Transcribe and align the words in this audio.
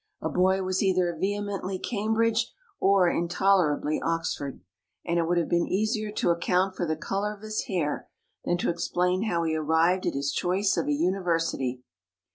A 0.19 0.29
boy 0.29 0.63
was 0.63 0.81
either 0.81 1.15
vehemently 1.15 1.77
Cambridge 1.77 2.51
or 2.79 3.07
intolerably 3.07 4.01
Oxford, 4.03 4.59
and 5.05 5.19
it 5.19 5.27
would 5.27 5.37
have 5.37 5.47
been 5.47 5.67
easier 5.67 6.11
to 6.13 6.31
account 6.31 6.75
for 6.75 6.87
the 6.87 6.95
colour 6.95 7.35
of 7.35 7.43
his 7.43 7.65
hair 7.65 8.09
than 8.43 8.57
to 8.57 8.71
explain 8.71 9.25
how 9.29 9.43
he 9.43 9.55
arrived 9.55 10.07
at 10.07 10.15
his 10.15 10.31
choice 10.31 10.75
of 10.75 10.87
a 10.87 10.91
university. 10.91 11.83